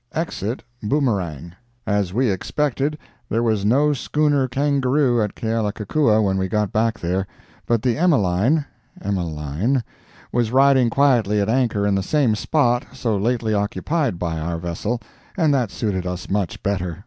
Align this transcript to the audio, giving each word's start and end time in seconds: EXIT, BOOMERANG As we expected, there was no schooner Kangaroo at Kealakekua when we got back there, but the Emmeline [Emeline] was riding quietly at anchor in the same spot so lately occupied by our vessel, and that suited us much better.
EXIT, 0.13 0.63
BOOMERANG 0.81 1.53
As 1.85 2.11
we 2.11 2.31
expected, 2.31 2.97
there 3.29 3.43
was 3.43 3.63
no 3.63 3.93
schooner 3.93 4.47
Kangaroo 4.47 5.21
at 5.21 5.35
Kealakekua 5.35 6.23
when 6.23 6.39
we 6.39 6.47
got 6.47 6.73
back 6.73 6.99
there, 6.99 7.27
but 7.67 7.83
the 7.83 7.99
Emmeline 7.99 8.65
[Emeline] 8.99 9.83
was 10.31 10.51
riding 10.51 10.89
quietly 10.89 11.39
at 11.39 11.49
anchor 11.49 11.85
in 11.85 11.93
the 11.93 12.01
same 12.01 12.33
spot 12.33 12.83
so 12.93 13.15
lately 13.15 13.53
occupied 13.53 14.17
by 14.17 14.39
our 14.39 14.57
vessel, 14.57 14.99
and 15.37 15.53
that 15.53 15.69
suited 15.69 16.07
us 16.07 16.27
much 16.31 16.63
better. 16.63 16.97